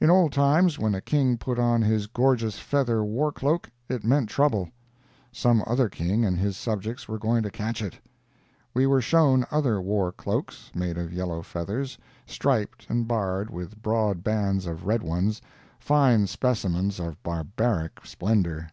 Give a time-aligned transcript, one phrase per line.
[0.00, 4.28] In old times, when a king put on his gorgeous feather war cloak, it meant
[4.28, 4.70] trouble;
[5.32, 7.98] some other king and his subjects were going to catch it.
[8.74, 14.22] We were shown other war cloaks, made of yellow feathers, striped and barred with broad
[14.22, 18.70] bands of red ones—fine specimens of barbaric splendor.